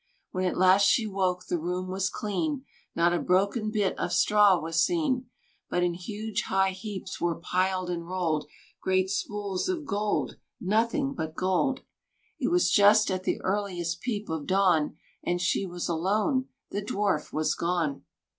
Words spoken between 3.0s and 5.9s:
a broken bit of straw was seen; But